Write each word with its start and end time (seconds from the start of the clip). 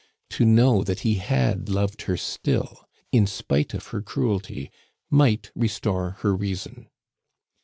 To 0.31 0.45
know 0.45 0.83
that 0.83 1.01
he 1.01 1.19
had 1.19 1.69
loved 1.69 2.01
her 2.09 2.17
still, 2.17 2.89
in 3.11 3.27
spite 3.27 3.75
of 3.75 3.85
her 3.89 4.01
cruelty, 4.01 4.71
might 5.11 5.51
restore 5.53 6.17
her 6.21 6.35
reason. 6.35 6.89